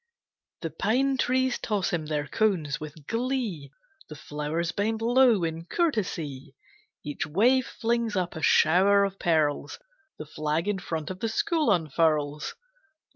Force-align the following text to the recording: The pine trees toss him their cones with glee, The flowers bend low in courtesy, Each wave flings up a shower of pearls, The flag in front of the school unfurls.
The 0.61 0.71
pine 0.71 1.15
trees 1.15 1.59
toss 1.59 1.93
him 1.93 2.07
their 2.07 2.25
cones 2.27 2.79
with 2.79 3.05
glee, 3.05 3.71
The 4.09 4.15
flowers 4.15 4.71
bend 4.71 4.99
low 4.99 5.43
in 5.43 5.65
courtesy, 5.65 6.55
Each 7.03 7.27
wave 7.27 7.67
flings 7.67 8.15
up 8.15 8.35
a 8.35 8.41
shower 8.41 9.03
of 9.05 9.19
pearls, 9.19 9.77
The 10.17 10.25
flag 10.25 10.67
in 10.67 10.79
front 10.79 11.11
of 11.11 11.19
the 11.19 11.29
school 11.29 11.69
unfurls. 11.71 12.55